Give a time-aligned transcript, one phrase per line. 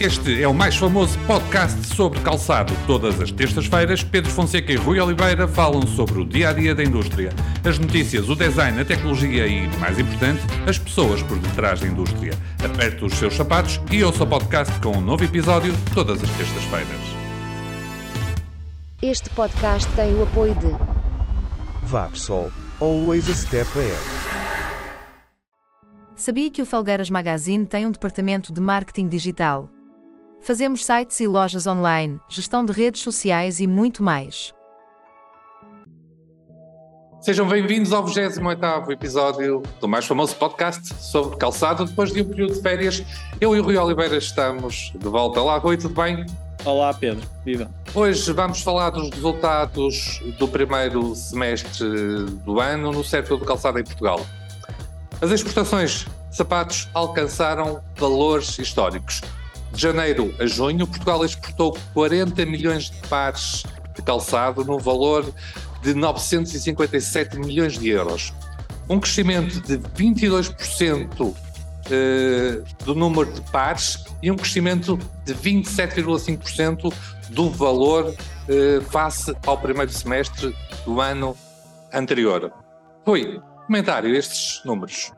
[0.00, 2.72] Este é o mais famoso podcast sobre calçado.
[2.84, 6.82] Todas as terças-feiras, Pedro Fonseca e Rui Oliveira falam sobre o dia a dia da
[6.82, 7.30] indústria,
[7.64, 12.32] as notícias, o design, a tecnologia e, mais importante, as pessoas por detrás da indústria.
[12.64, 17.00] Aperte os seus sapatos e ouça o podcast com um novo episódio todas as terças-feiras.
[19.00, 20.74] Este podcast tem o apoio de
[21.84, 22.50] Vapsol,
[22.80, 24.24] always a step ahead.
[26.16, 29.68] Sabia que o Felgueiras Magazine tem um departamento de marketing digital?
[30.44, 34.52] Fazemos sites e lojas online, gestão de redes sociais e muito mais.
[37.22, 41.86] Sejam bem-vindos ao 28 episódio do mais famoso podcast sobre calçado.
[41.86, 43.02] Depois de um período de férias,
[43.40, 45.40] eu e o Rui Oliveira estamos de volta.
[45.40, 46.26] Olá, Rui, tudo bem?
[46.66, 47.26] Olá, Pedro.
[47.42, 47.70] Viva.
[47.94, 51.88] Hoje vamos falar dos resultados do primeiro semestre
[52.44, 54.20] do ano no setor do calçado em Portugal.
[55.22, 59.22] As exportações de sapatos alcançaram valores históricos.
[59.74, 65.34] De janeiro a junho, Portugal exportou 40 milhões de pares de calçado no valor
[65.82, 68.32] de 957 milhões de euros.
[68.88, 71.34] Um crescimento de 22%
[71.90, 76.94] eh, do número de pares e um crescimento de 27,5%
[77.30, 78.14] do valor
[78.48, 81.36] eh, face ao primeiro semestre do ano
[81.92, 82.52] anterior.
[83.04, 85.10] Rui, comentário estes números.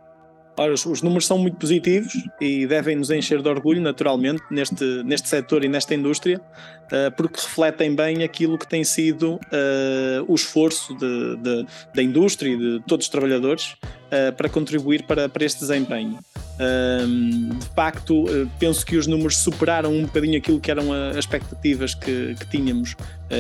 [0.59, 5.29] Ora, os números são muito positivos e devem nos encher de orgulho, naturalmente, neste, neste
[5.29, 10.95] setor e nesta indústria, uh, porque refletem bem aquilo que tem sido uh, o esforço
[10.95, 15.61] de, de, da indústria e de todos os trabalhadores uh, para contribuir para, para este
[15.61, 16.19] desempenho.
[16.59, 18.25] de facto,
[18.59, 22.97] penso que os números superaram um bocadinho aquilo que eram as expectativas que, que tínhamos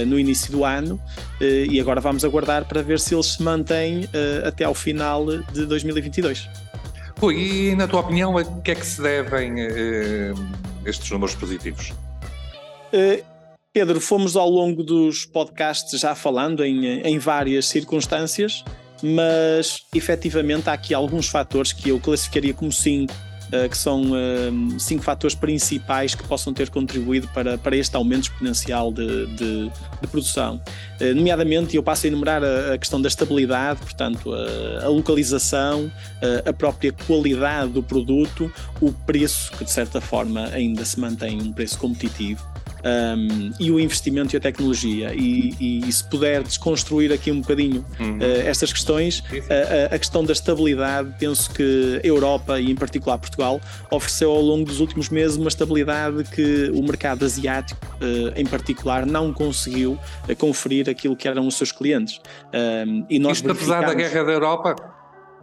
[0.06, 1.00] no início do ano
[1.40, 4.06] e agora vamos aguardar para ver se eles se mantêm
[4.44, 6.46] até ao final de 2022.
[7.18, 10.34] Rui, e na tua opinião, a que é que se devem uh,
[10.84, 11.90] estes números positivos?
[12.92, 13.24] Uh,
[13.72, 18.64] Pedro, fomos ao longo dos podcasts já falando em, em várias circunstâncias,
[19.02, 23.14] mas efetivamente há aqui alguns fatores que eu classificaria como cinco
[23.70, 28.92] que são uh, cinco fatores principais que possam ter contribuído para, para este aumento exponencial
[28.92, 29.70] de, de,
[30.00, 30.60] de produção.
[31.00, 35.90] Uh, nomeadamente, eu passo a enumerar a, a questão da estabilidade, portanto, a, a localização,
[36.44, 41.52] a própria qualidade do produto, o preço, que de certa forma ainda se mantém um
[41.52, 45.14] preço competitivo um, e o investimento e a tecnologia.
[45.14, 48.18] E, e, e, se puder desconstruir aqui um bocadinho uhum.
[48.18, 49.22] uh, estas questões,
[49.90, 53.60] a, a, questão da estabilidade, penso que a Europa e em particular Portugal
[53.90, 59.06] ofereceu ao longo dos últimos meses uma estabilidade que o mercado asiático, uh, em particular,
[59.06, 59.98] não conseguiu
[60.38, 62.20] conferir aquilo que eram os seus clientes.
[62.86, 64.95] Um, e nós Isto apesar da guerra da Europa?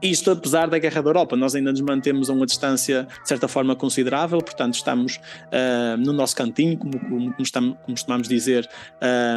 [0.03, 3.47] Isto apesar da guerra da Europa, nós ainda nos mantemos a uma distância de certa
[3.47, 8.69] forma considerável, portanto estamos uh, no nosso cantinho, como, como, estamos, como costumamos dizer,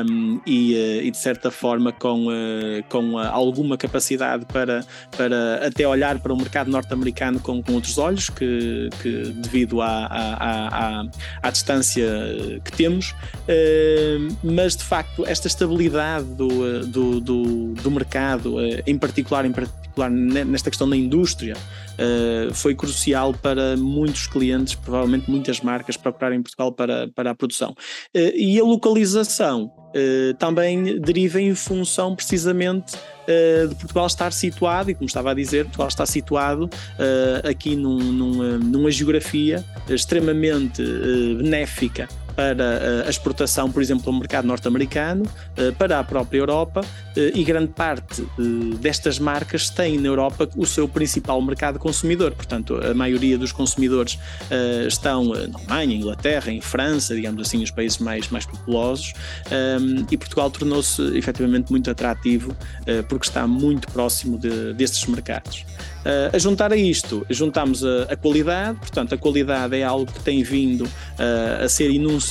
[0.04, 4.84] um, e, uh, e, de certa forma com, uh, com alguma capacidade para,
[5.16, 10.06] para até olhar para o mercado norte-americano com, com outros olhos, que, que devido à,
[10.06, 11.06] à, à,
[11.44, 12.10] à, distância
[12.64, 13.14] que temos,
[14.42, 20.10] mas de facto esta estabilidade do, do, do, do mercado, em particular, em particular
[20.56, 26.72] nesta questão da indústria, uh, foi crucial para muitos clientes, provavelmente muitas marcas, procurarem Portugal
[26.72, 27.72] para, para a produção.
[28.14, 32.96] Uh, e a localização uh, também deriva em função precisamente
[33.68, 36.70] de Portugal estar situado, e como estava a dizer, Portugal está situado
[37.42, 40.80] aqui num, num, numa geografia extremamente
[41.36, 45.24] benéfica para eh, a exportação, por exemplo, ao mercado norte-americano,
[45.56, 46.82] eh, para a própria Europa,
[47.16, 48.22] eh, e grande parte
[48.78, 52.32] destas marcas tem na Europa o seu principal mercado consumidor.
[52.32, 54.18] Portanto, a maioria dos consumidores
[54.86, 59.14] estão na Alemanha, Inglaterra, em França, digamos assim, os países mais, mais populosos,
[60.10, 62.54] e Portugal tornou-se efetivamente muito atrativo
[63.08, 65.64] porque está muito próximo de, destes mercados.
[66.32, 70.42] A juntar a isto, juntamos a, a, qualidade, portanto, a qualidade é algo que tem
[70.42, 70.86] vindo
[71.62, 72.25] a ser enunciado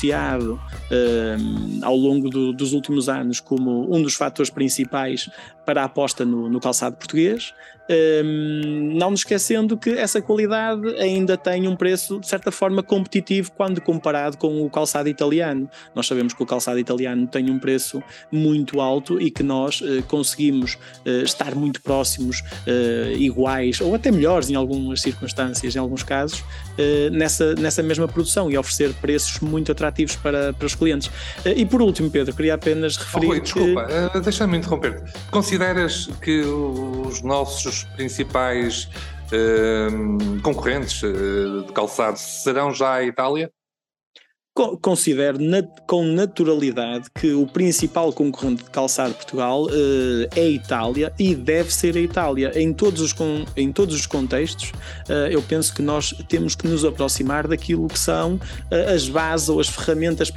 [0.54, 5.30] uh, ao longo do, dos últimos anos como um dos fatores principais
[5.66, 7.54] para a aposta no, no calçado português.
[7.88, 13.52] Um, não nos esquecendo que essa qualidade ainda tem um preço, de certa forma, competitivo
[13.52, 15.70] quando comparado com o calçado italiano.
[15.94, 18.02] Nós sabemos que o calçado italiano tem um preço
[18.32, 24.12] muito alto e que nós uh, conseguimos uh, estar muito próximos, uh, iguais ou até
[24.12, 26.44] melhores em algumas circunstâncias, em alguns casos,
[27.12, 31.10] nessa, nessa mesma produção e oferecer preços muito atrativos para, para os clientes.
[31.46, 33.26] e por último, Pedro, queria apenas referir.
[33.26, 34.20] Oh, Rui, desculpa, que...
[34.20, 35.04] deixa-me interromper.
[35.32, 38.90] Consideras que os nossos os principais
[39.32, 43.52] uh, concorrentes uh, de calçado serão já a Itália?
[44.56, 45.38] Considero
[45.86, 49.70] com naturalidade que o principal concorrente de calçado de Portugal uh,
[50.34, 52.58] é a Itália e deve ser a Itália.
[52.58, 53.14] Em todos os,
[53.58, 54.72] em todos os contextos,
[55.10, 59.50] uh, eu penso que nós temos que nos aproximar daquilo que são uh, as bases
[59.50, 60.32] ou as ferramentas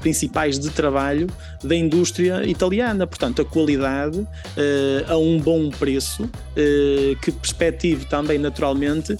[0.00, 1.26] principais de trabalho
[1.62, 3.06] da indústria italiana.
[3.06, 4.26] Portanto, a qualidade
[5.08, 6.28] a um bom preço,
[7.20, 9.16] que perspective também naturalmente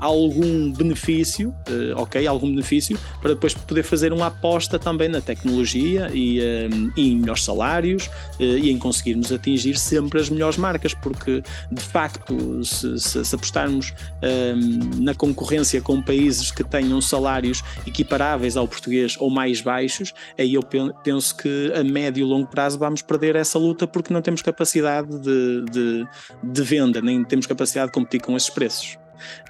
[0.00, 1.54] algum benefício,
[1.96, 7.12] ok, algum benefício para depois poder fazer uma aposta também na tecnologia e, eh, e
[7.12, 12.64] em melhores salários eh, e em conseguirmos atingir sempre as melhores marcas, porque de facto,
[12.64, 13.92] se, se, se apostarmos
[14.22, 20.54] um, na concorrência com países que tenham salários equiparáveis ao português ou mais baixos, aí
[20.54, 24.42] eu penso que a médio e longo prazo vamos perder essa luta porque não temos
[24.42, 26.06] capacidade de, de,
[26.42, 28.98] de venda, nem temos capacidade de competir com esses preços.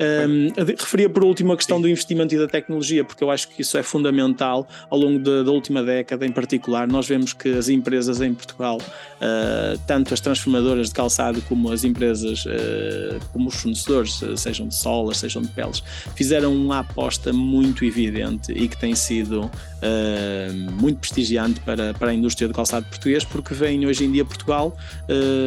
[0.01, 3.63] Um, referia por último a questão do investimento e da tecnologia, porque eu acho que
[3.63, 6.87] isso é fundamental ao longo da, da última década, em particular.
[6.87, 11.85] Nós vemos que as empresas em Portugal, uh, tanto as transformadoras de calçado como as
[11.85, 15.83] empresas, uh, como os fornecedores, sejam de solas, sejam de peles,
[16.15, 22.15] fizeram uma aposta muito evidente e que tem sido uh, muito prestigiante para, para a
[22.15, 24.77] indústria do calçado português, porque vem hoje em dia Portugal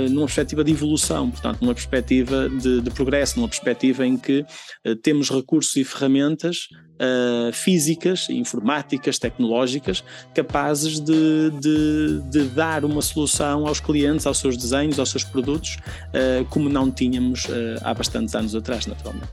[0.09, 4.45] numa perspectiva de evolução, portanto, numa perspectiva de, de progresso, numa perspectiva em que
[4.85, 6.67] uh, temos recursos e ferramentas
[6.99, 10.03] uh, físicas, informáticas, tecnológicas,
[10.33, 15.77] capazes de, de, de, dar uma solução aos clientes, aos seus desenhos, aos seus produtos,
[16.09, 17.47] uh, como não tínhamos
[17.83, 19.29] há bastantes anos atrás, naturalmente.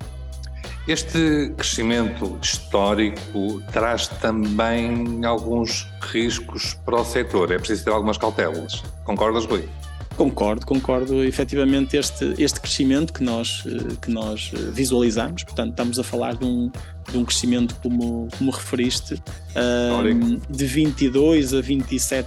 [0.87, 7.50] Este crescimento histórico traz também alguns riscos para o setor.
[7.50, 8.84] É preciso ter algumas cautelas.
[9.05, 9.69] Concordas, Rui?
[10.17, 11.23] Concordo, concordo.
[11.23, 16.37] Efetivamente, este, este crescimento que nós, eh, que nós eh, visualizamos, portanto, estamos a falar
[16.37, 16.71] de um,
[17.11, 19.23] de um crescimento, como, como referiste,
[19.55, 22.27] um, de 22% a 27%,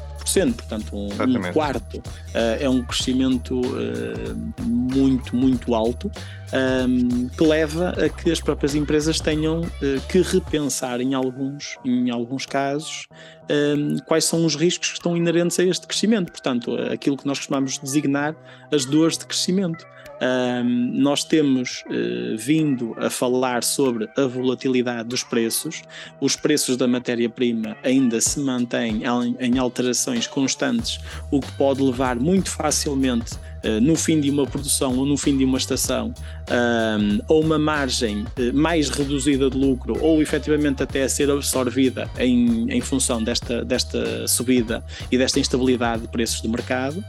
[0.53, 1.97] portanto, um, um quarto.
[1.97, 6.11] Uh, é um crescimento uh, muito, muito alto,
[6.87, 9.67] um, que leva a que as próprias empresas tenham uh,
[10.07, 13.07] que repensar, em alguns, em alguns casos,
[14.05, 16.31] quais são os riscos que estão inerentes a este crescimento.
[16.31, 18.35] Portanto, aquilo que nós costumamos designar
[18.71, 19.83] as dores de crescimento.
[20.21, 25.81] Um, nós temos uh, vindo a falar sobre a volatilidade dos preços,
[26.19, 30.99] os preços da matéria-prima ainda se mantêm em, em alterações constantes,
[31.31, 33.37] o que pode levar muito facilmente
[33.81, 36.13] no fim de uma produção ou no fim de uma estação,
[36.49, 42.09] um, ou uma margem uh, mais reduzida de lucro, ou efetivamente até a ser absorvida
[42.17, 47.03] em, em função desta, desta subida e desta instabilidade de preços do mercado.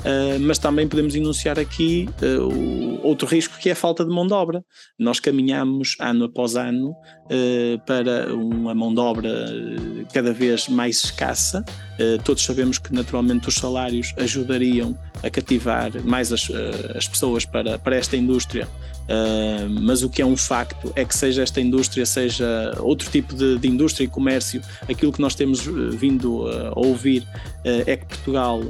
[0.00, 4.26] Uh, mas também podemos enunciar aqui uh, outro risco que é a falta de mão
[4.26, 4.62] de obra.
[4.98, 9.32] Nós caminhamos ano após ano uh, para uma mão de obra
[10.12, 11.64] cada vez mais escassa.
[12.24, 16.50] todos sabemos que naturalmente os salários ajudariam a cativar mais as,
[16.94, 18.68] as pessoas para, para esta indústria.
[19.04, 23.34] Uh, mas o que é um facto é que seja esta indústria, seja outro tipo
[23.34, 27.26] de, de indústria e comércio, aquilo que nós temos eh, vindo a ouvir
[27.64, 28.62] é que Portugal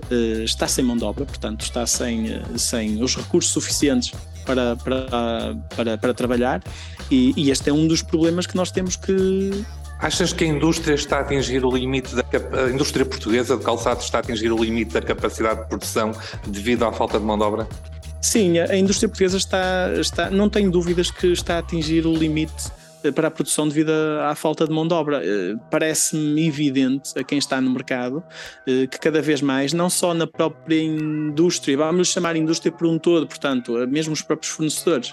[0.45, 4.13] está sem mão de obra, portanto está sem, sem os recursos suficientes
[4.45, 6.63] para, para, para, para trabalhar
[7.11, 9.65] e, e este é um dos problemas que nós temos que
[9.99, 14.05] Achas que a indústria está a atingir o limite da a indústria portuguesa de calçados
[14.05, 16.13] está a atingir o limite da capacidade de produção
[16.47, 17.69] devido à falta de mão de obra?
[18.21, 22.73] Sim, a indústria portuguesa está, está, não tenho dúvidas que está a atingir o limite
[23.05, 25.21] eh, para a produção devido à falta de mão de obra.
[25.23, 28.25] Eh, parece-me evidente a quem está no mercado
[28.67, 32.99] eh, que cada vez mais, não só na própria indústria, vamos chamar indústria por um
[32.99, 35.13] todo, portanto, mesmo os próprios fornecedores,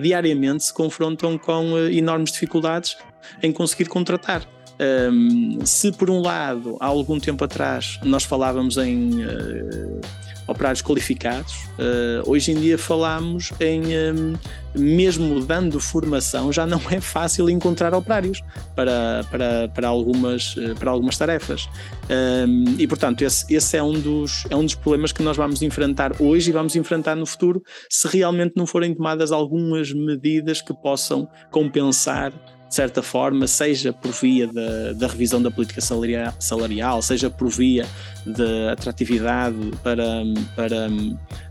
[0.00, 2.96] diariamente se confrontam com enormes dificuldades
[3.42, 4.46] em conseguir contratar.
[4.80, 10.00] Um, se por um lado, há algum tempo atrás, nós falávamos em uh,
[10.46, 11.54] operários qualificados.
[11.78, 14.34] Uh, hoje em dia falamos em, um,
[14.74, 18.42] mesmo dando formação, já não é fácil encontrar operários
[18.74, 21.68] para, para, para, algumas, uh, para algumas tarefas.
[22.10, 25.62] Um, e, portanto, esse, esse é, um dos, é um dos problemas que nós vamos
[25.62, 30.74] enfrentar hoje e vamos enfrentar no futuro se realmente não forem tomadas algumas medidas que
[30.74, 32.32] possam compensar
[32.74, 34.50] de certa forma, seja por via
[34.96, 37.86] da, revisão da política salarial, salarial, seja por via
[38.26, 40.24] da atratividade para,
[40.56, 40.88] para,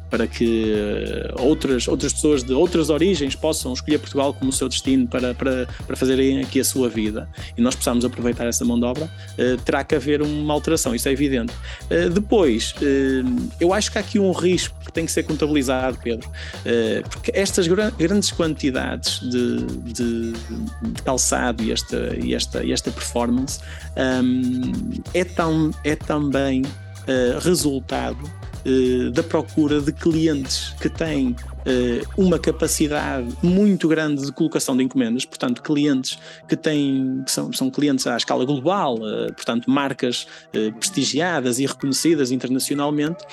[0.09, 0.73] para que
[1.39, 5.65] outras, outras pessoas de outras origens possam escolher Portugal como o seu destino para, para,
[5.87, 9.57] para fazerem aqui a sua vida e nós precisamos aproveitar essa mão de obra, uh,
[9.63, 11.53] terá que haver uma alteração, isso é evidente.
[12.13, 12.75] depois,
[13.61, 16.29] eu acho que há aqui um risco tem que ser contabilizado, Pedro,
[17.09, 23.59] porque estas grandes quantidades de, de, de calçado e esta, e esta, e esta performance
[23.97, 31.35] um, é, tão, é também uh, resultado uh, da procura de clientes que têm
[32.17, 36.17] uma capacidade muito grande de colocação de encomendas, portanto, clientes
[36.47, 41.65] que têm, que são, são clientes à escala global, uh, portanto, marcas uh, prestigiadas e
[41.65, 43.23] reconhecidas internacionalmente,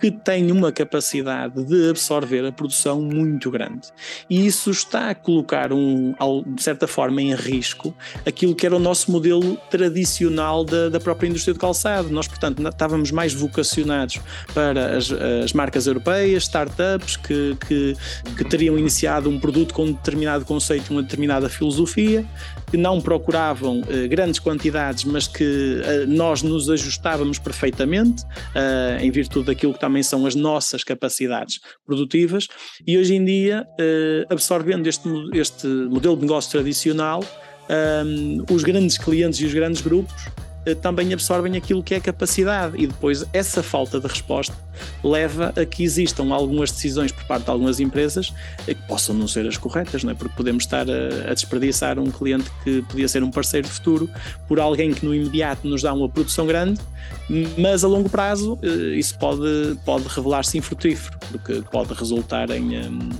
[0.00, 3.88] que têm uma capacidade de absorver a produção muito grande.
[4.30, 6.14] E isso está a colocar, um,
[6.46, 11.28] de certa forma, em risco aquilo que era o nosso modelo tradicional da, da própria
[11.28, 12.10] indústria do calçado.
[12.10, 14.20] Nós, portanto, estávamos mais vocacionados
[14.54, 17.56] para as, as marcas europeias, startups que,
[18.36, 22.24] que teriam iniciado um produto com um determinado conceito, uma determinada filosofia,
[22.70, 29.10] que não procuravam uh, grandes quantidades, mas que uh, nós nos ajustávamos perfeitamente, uh, em
[29.10, 32.48] virtude daquilo que também são as nossas capacidades produtivas,
[32.86, 33.66] e hoje em dia,
[34.28, 37.22] absorvendo este, este modelo de negócio tradicional,
[37.68, 42.74] um, os grandes clientes e os grandes grupos eh, também absorvem aquilo que é capacidade
[42.76, 44.54] e depois essa falta de resposta
[45.02, 48.32] leva a que existam algumas decisões por parte de algumas empresas
[48.66, 50.14] eh, que possam não ser as corretas, não é?
[50.14, 54.10] porque podemos estar a, a desperdiçar um cliente que podia ser um parceiro de futuro
[54.46, 56.80] por alguém que no imediato nos dá uma produção grande,
[57.56, 62.86] mas a longo prazo eh, isso pode, pode revelar-se infrutífero, porque pode resultar em.
[62.86, 63.10] Um,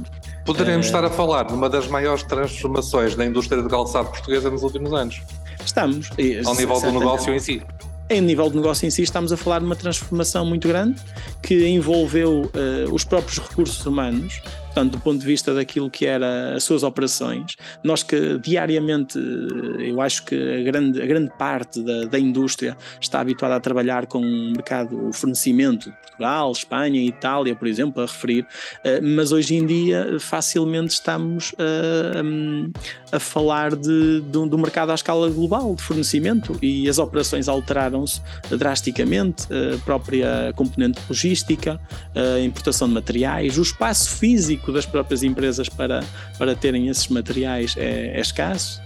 [0.44, 4.62] Poderemos estar a falar de uma das maiores transformações da indústria de calçado portuguesa nos
[4.62, 5.20] últimos anos.
[5.68, 6.10] Estamos.
[6.46, 7.62] Ao nível do negócio em si.
[8.10, 10.98] Em nível de negócio em si, estamos a falar de uma transformação muito grande
[11.42, 14.40] que envolveu uh, os próprios recursos humanos,
[14.78, 17.56] portanto, do ponto de vista daquilo que era as suas operações.
[17.82, 22.76] Nós que diariamente, eh, eu acho que a grande, a grande parte da, da indústria
[23.00, 28.42] está habituada a trabalhar com o mercado, fornecimento Portugal, Espanha Itália, por exemplo, a referir,
[28.42, 32.72] uh, mas hoje em dia facilmente estamos uh,
[33.12, 38.20] a falar de, de, do mercado à escala global de fornecimento e as operações alteraram-se
[38.50, 41.80] drasticamente, a própria componente logística,
[42.14, 46.02] a importação de materiais, o espaço físico das próprias empresas para,
[46.36, 48.80] para terem esses materiais é, é escasso.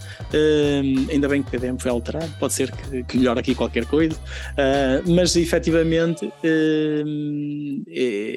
[1.11, 4.17] Ainda bem que o PDM foi alterado, pode ser que, que melhore aqui qualquer coisa,
[4.17, 6.33] uh, mas efetivamente uh,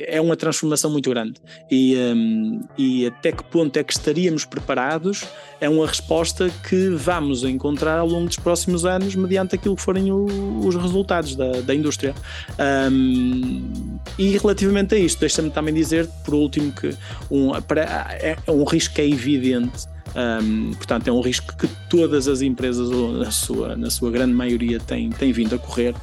[0.08, 1.36] é uma transformação muito grande.
[1.70, 5.24] E, um, e até que ponto é que estaríamos preparados
[5.60, 10.12] é uma resposta que vamos encontrar ao longo dos próximos anos, mediante aquilo que forem
[10.12, 10.25] o,
[10.65, 12.13] os resultados da, da indústria.
[12.92, 16.96] Um, e relativamente a isto, deixa-me também dizer, por último, que
[17.32, 17.82] um, para,
[18.20, 22.41] é, é um risco que é evidente um, portanto, é um risco que todas as
[22.41, 25.93] empresas, na sua, na sua grande maioria, têm, têm vindo a correr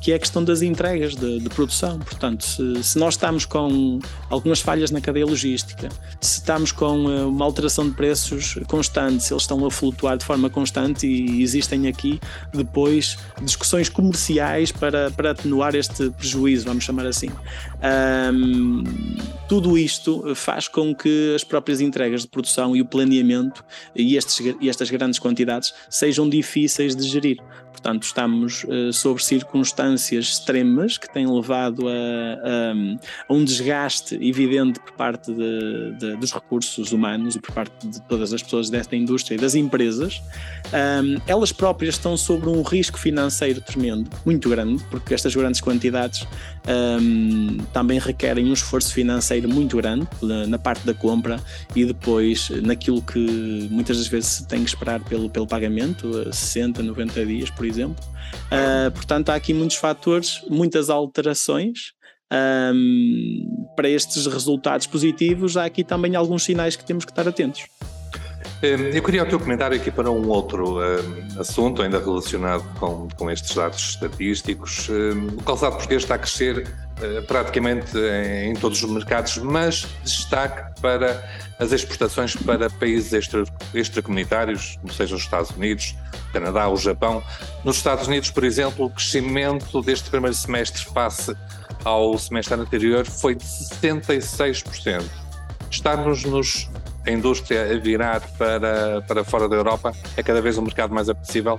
[0.00, 1.98] que é a questão das entregas de, de produção.
[1.98, 3.98] Portanto, se, se, nós estamos com
[4.30, 5.88] algumas falhas na cadeia logística,
[6.20, 10.24] se estamos com eh, uma alteração de preços constante, se eles estão a flutuar de
[10.24, 12.20] forma constante e existem aqui
[12.52, 17.30] depois discussões comerciais para, para atenuar este prejuízo, vamos chamar assim.
[18.32, 18.84] Um,
[19.48, 23.64] tudo isto faz com que as próprias entregas de produção e o planeamento
[23.94, 27.38] e, estes, e estas grandes quantidades sejam difíceis de gerir.
[27.78, 32.72] Portanto, estamos uh, sobre circunstâncias extremas que têm levado a, a,
[33.28, 38.02] a um desgaste evidente por parte de, de, dos recursos humanos e por parte de
[38.02, 40.20] todas as pessoas desta indústria e das empresas.
[40.72, 46.26] Um, elas próprias estão sobre um risco financeiro tremendo, muito grande, porque estas grandes quantidades
[47.00, 51.40] um, também requerem um esforço financeiro muito grande na, na, parte da compra
[51.76, 56.82] e depois naquilo que muitas das vezes se tem que esperar pelo, pelo pagamento, 60,
[56.82, 58.04] 90 dias, por exemplo.
[58.46, 61.92] Uh, portanto, há aqui muitos fatores, muitas alterações.
[62.30, 67.64] Um, para estes resultados positivos, há aqui também alguns sinais que temos que estar atentos.
[68.60, 70.78] Eu queria o teu comentário aqui para um outro
[71.38, 74.88] assunto, ainda relacionado com, com estes dados estatísticos.
[74.88, 76.66] o calçado português está a crescer
[76.98, 81.24] uh, praticamente em, em, todos os mercados, mas destaque para
[81.60, 85.94] as exportações para países extra, extracomunitários, como sejam os Estados Unidos,
[86.28, 87.22] o Canadá, o Japão.
[87.64, 91.32] Nos Estados Unidos, por exemplo, o crescimento deste primeiro semestre face
[91.84, 95.04] ao semestre anterior foi de 76%.
[95.70, 96.68] Está-nos nos
[97.06, 99.92] a indústria a virar para, para fora da Europa?
[100.16, 101.58] É cada vez um mercado mais apetecível?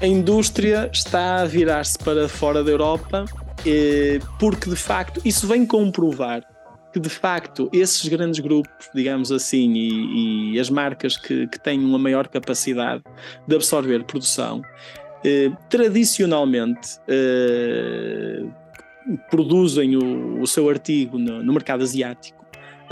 [0.00, 3.24] A indústria está a virar-se para fora da Europa
[3.64, 6.42] eh, porque, de facto, isso vem comprovar
[6.92, 11.82] que de facto esses grandes grupos, digamos assim, e, e as marcas que, que, têm
[11.82, 13.02] uma maior capacidade
[13.46, 14.60] de absorver produção,
[15.24, 18.42] eh, tradicionalmente eh,
[19.30, 22.41] produzem o, o, seu artigo no, no mercado asiático.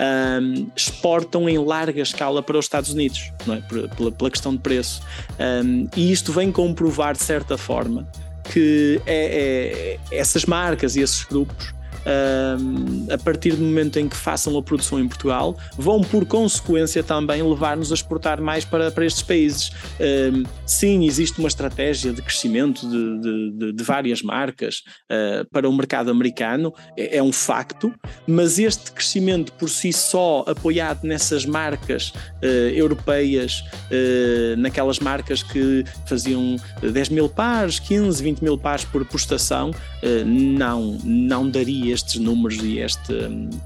[0.00, 3.57] Um, exportam em larga escala para os Estados Unidos, é?
[3.95, 5.02] pela, pela questão de preço.
[5.38, 8.09] Um, e isto vem comprovar, de certa forma,
[8.50, 11.75] que é, é, essas marcas e esses grupos
[13.12, 17.42] a partir do momento em que façam a produção em Portugal, vão por consequência também
[17.42, 19.71] levar-nos a exportar mais para, para estes países.
[20.66, 26.11] sim, existe uma estratégia de crescimento de, de, de várias marcas uh, para o mercado
[26.11, 27.92] americano, é, é, um facto,
[28.26, 32.09] mas este crescimento por si só, apoiado nessas marcas
[32.42, 39.04] uh, europeias, uh, naquelas marcas que faziam 10 mil pares, 15, 20 mil pares por,
[39.04, 39.71] por estação,
[40.25, 43.12] não, não daria estes números e este,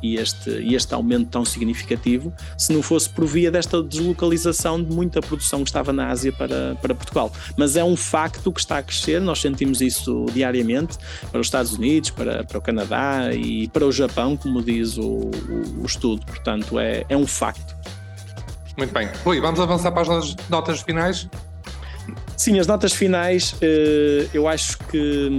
[0.03, 4.93] e, este, e este aumento tão significativo se não fosse por via desta deslocalização de
[4.93, 7.33] muita produção que estava na Ásia para, para Portugal.
[7.57, 10.99] Mas é um facto que está a crescer, nós sentimos isso diariamente
[11.31, 15.03] para os Estados Unidos, para, para o Canadá e para o Japão, como diz o,
[15.03, 16.25] o, o estudo.
[16.27, 17.75] Portanto, é, é um facto.
[18.77, 19.09] Muito bem.
[19.25, 21.29] Rui, vamos avançar para as notas finais?
[22.37, 25.31] Sim, as notas finais eh, eu acho que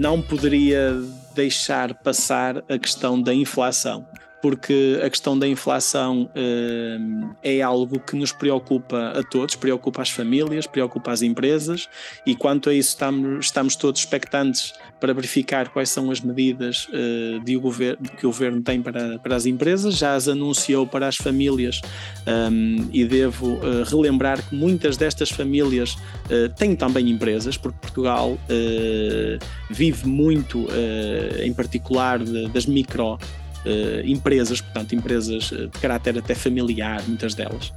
[0.00, 0.94] não poderia
[1.34, 4.06] deixar passar a questão da inflação,
[4.42, 10.10] porque a questão da inflação uh, é algo que nos preocupa a todos, preocupa as
[10.10, 11.88] famílias, preocupa as empresas,
[12.24, 17.40] e quanto a isso estamos, estamos todos expectantes para verificar quais são as medidas uh,
[17.44, 21.06] de o governo, que o governo tem para, para as empresas, já as anunciou para
[21.06, 21.80] as famílias,
[22.26, 25.96] um, e devo uh, relembrar que muitas destas famílias
[26.56, 28.38] têm também empresas, porque Portugal
[29.68, 30.66] vive muito,
[31.42, 33.18] em particular, de, das micro
[33.64, 37.72] Uh, empresas, portanto, empresas eh, de caráter até familiar, muitas delas.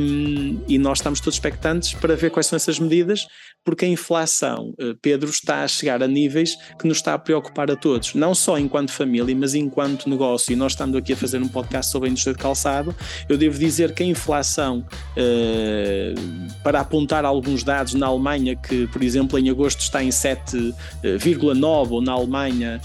[0.00, 3.26] Um, e nós estamos todos expectantes para ver quais são essas medidas,
[3.64, 7.70] porque a inflação, uh, Pedro, está a chegar a níveis que nos está a preocupar
[7.70, 10.52] a todos, não só enquanto família, mas enquanto negócio.
[10.52, 12.94] E nós estando aqui a fazer um podcast sobre a indústria de calçado,
[13.28, 14.86] eu devo dizer que a inflação,
[15.16, 21.90] uh, para apontar alguns dados na Alemanha, que, por exemplo, em agosto está em 7,9,
[21.90, 22.80] ou na Alemanha,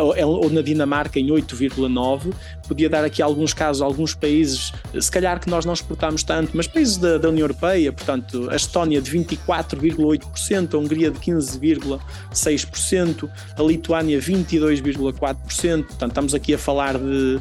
[0.00, 2.32] ou, ou na Dinamarca em 8, 0,9.
[2.66, 6.66] Podia dar aqui alguns casos, alguns países, se calhar que nós não exportamos tanto, mas
[6.66, 13.62] países da, da União Europeia, portanto, a Estónia de 24,8%, a Hungria de 15,6%, a
[13.62, 15.84] Lituânia 22,4%.
[15.84, 17.40] Portanto, estamos aqui a falar de,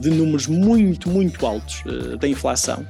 [0.00, 2.86] de, números muito, muito altos uh, da inflação.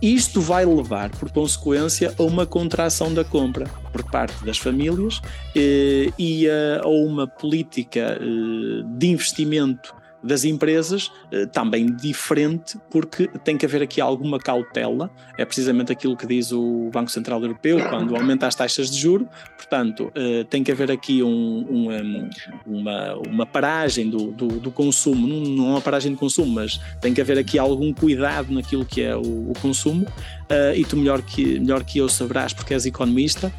[0.00, 6.12] Isto vai levar, por consequência, a uma contração da compra por parte das famílias uh,
[6.18, 9.94] e a, a uma política uh, de investimento
[10.26, 16.16] das empresas eh, também diferente, porque tem que haver aqui alguma cautela, é precisamente aquilo
[16.16, 20.62] que diz o Banco Central Europeu quando aumenta as taxas de juro, portanto, eh, tem
[20.62, 22.30] que haver aqui um, um,
[22.66, 27.20] uma, uma paragem do, do, do, consumo, não uma paragem de consumo, mas tem que
[27.20, 31.58] haver aqui algum cuidado naquilo que é o, o consumo, uh, e tu melhor que,
[31.60, 33.52] melhor que eu saberás porque és economista,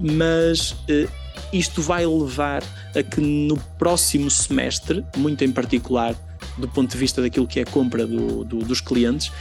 [0.00, 0.76] mas
[1.52, 2.62] isto vai levar
[2.94, 6.14] a que no próximo semestre, muito em particular
[6.58, 9.32] do ponto de vista daquilo que é a compra do, do, dos clientes,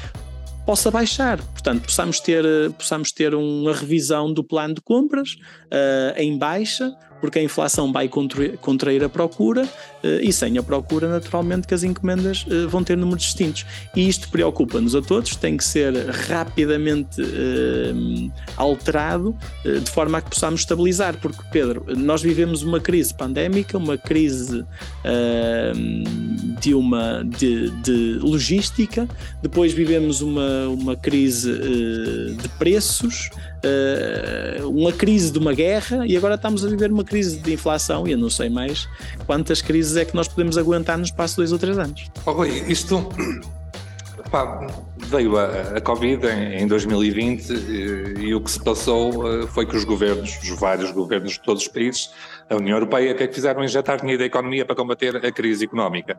[0.66, 1.38] possa baixar.
[1.42, 2.44] Portanto, possamos ter,
[2.78, 8.10] possamos ter uma revisão do plano de compras uh, em baixa, porque a inflação vai
[8.10, 9.66] contrair a procura
[10.04, 13.66] eh, e sem a procura, naturalmente, que as encomendas eh, vão ter números distintos.
[13.96, 19.34] E isto preocupa-nos a todos, tem que ser rapidamente uh, alterado
[19.64, 24.66] de forma a que possamos estabilizar, porque, Pedro, nós vivemos uma crise pandémica, uma crise
[26.60, 29.08] de, uma, de, de, logística,
[29.42, 33.30] depois vivemos uma, uma crise de preços
[34.66, 38.12] uma crise de uma guerra e agora estamos a viver uma crise de inflação e
[38.14, 38.90] eu não sei mais
[39.28, 42.10] quantas crises é que nós podemos aguentar no espaço de dois ou três anos.
[42.26, 43.08] Oh, Rui, isto
[44.32, 44.66] pá,
[44.98, 47.54] veio a, a Covid em, em 2020 e,
[48.18, 51.62] e, o que se passou uh, foi que os governos, os vários governos de todos
[51.62, 52.10] os países,
[52.50, 55.66] a União Europeia, que é que fizeram injetar dinheiro da economia para combater a crise
[55.66, 56.18] económica.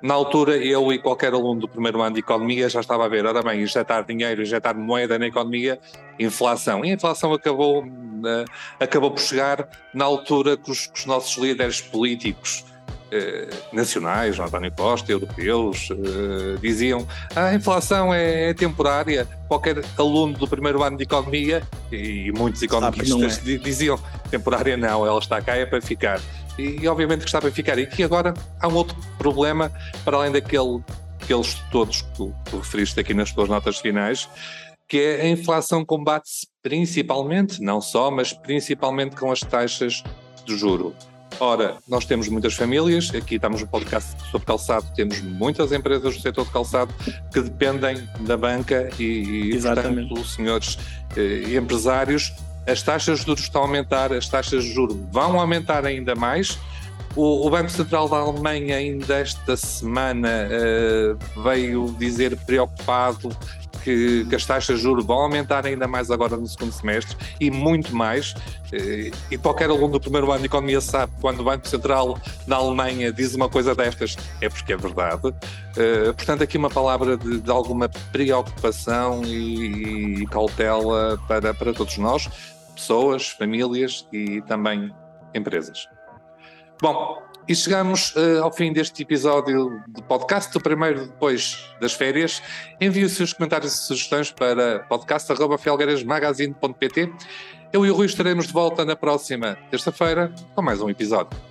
[0.00, 3.26] Na altura, eu e qualquer aluno do primeiro ano de economia já estava a ver,
[3.26, 5.78] ora bem, injetar dinheiro, injetar moeda na economia,
[6.18, 6.84] inflação.
[6.84, 8.44] E a inflação acabou, uh,
[8.78, 12.64] acabou por chegar na altura que os, que os nossos líderes políticos
[13.12, 19.26] uh, nacionais, António Costa, europeus, uh, diziam ah, a inflação é, é, temporária.
[19.48, 23.56] Qualquer aluno do primeiro ano de economia, e muitos economistas é.
[23.56, 23.98] diziam
[24.30, 26.20] temporária não, ela está cá é para ficar.
[26.58, 27.78] e, e obviamente que está para ficar.
[27.78, 29.72] E que agora há um outro problema,
[30.04, 30.82] para além daquele,
[31.22, 34.28] aqueles todos que tu, tu referiste aqui nas tuas notas finais,
[34.88, 40.02] que é a inflação combate-se principalmente, não só, mas principalmente com as taxas
[40.44, 40.94] de juro.
[41.40, 46.20] Ora, nós temos muitas famílias, aqui estamos no podcast sobre calçado, temos muitas empresas do
[46.20, 46.92] setor de calçado
[47.32, 50.78] que dependem da banca e, e portanto, senhores
[51.16, 52.32] eh, empresários,
[52.66, 56.58] as taxas de juros estão a aumentar, as taxas de juros vão aumentar ainda mais.
[57.16, 63.34] O, o Banco Central da Alemanha ainda esta semana eh, veio dizer preocupado
[63.82, 67.50] que, que, as taxas de juros vão aumentar ainda mais agora no segundo semestre e
[67.50, 68.34] muito mais.
[68.72, 72.56] Eh, e qualquer aluno do primeiro ano de economia sabe quando o Banco Central da
[72.56, 75.34] Alemanha diz uma coisa destas é porque é verdade.
[75.76, 81.96] Eh, portanto, aqui uma palavra de, de alguma preocupação e, e cautela para, para todos
[81.98, 82.28] nós,
[82.74, 84.92] pessoas, famílias e também
[85.34, 85.88] empresas.
[86.80, 92.42] Bom, e chegamos uh, ao fim deste episódio do podcast, o primeiro depois das férias.
[92.78, 97.10] Envie os seus comentários e sugestões para podcast.felgueiresmagazine.pt.
[97.72, 101.47] Eu e o Rui estaremos de volta na próxima terça-feira com mais um episódio.